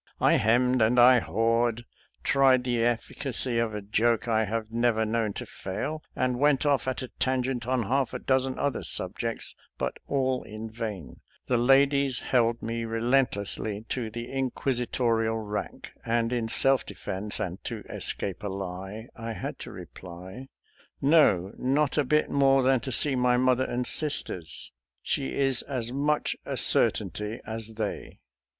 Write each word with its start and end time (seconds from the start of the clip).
I 0.19 0.37
hemmed 0.37 0.81
and 0.81 0.99
I 0.99 1.19
hawed, 1.19 1.85
tried 2.23 2.63
the 2.63 2.83
ef&cacy 2.83 3.59
of 3.59 3.75
a 3.75 3.83
joke 3.83 4.27
I 4.27 4.45
have 4.45 4.71
never 4.71 5.05
known 5.05 5.33
to 5.33 5.45
fail, 5.45 6.01
and 6.15 6.39
went 6.39 6.65
off 6.65 6.87
at 6.87 7.03
a 7.03 7.09
tangent 7.19 7.67
on 7.67 7.83
half 7.83 8.11
a 8.11 8.17
dozen 8.17 8.57
other 8.57 8.81
sub 8.81 9.19
jects, 9.19 9.53
but 9.77 9.97
all 10.07 10.41
in 10.41 10.71
vain; 10.71 11.19
the 11.45 11.59
ladies 11.59 12.17
held 12.17 12.63
me 12.63 12.83
relent 12.83 13.33
lessly 13.33 13.87
to 13.89 14.09
the 14.09 14.31
inquisitorial 14.31 15.37
rack, 15.37 15.93
and 16.03 16.33
in 16.33 16.47
self 16.47 16.83
defense, 16.83 17.39
and 17.39 17.63
to 17.65 17.83
escape 17.87 18.41
a 18.41 18.47
lie, 18.49 19.05
I 19.15 19.33
had 19.33 19.59
to 19.59 19.71
reply," 19.71 20.47
No; 20.99 21.53
not 21.59 21.99
a 21.99 22.03
bit 22.03 22.31
more 22.31 22.63
than 22.63 22.79
to 22.79 22.91
see 22.91 23.15
my 23.15 23.37
mother 23.37 23.65
and 23.65 23.85
sisters. 23.85 24.71
She 25.03 25.37
is 25.37 25.61
as 25.61 25.91
much 25.93 26.35
a 26.43 26.57
certainty 26.57 27.39
as 27.45 27.75
they." 27.75 28.17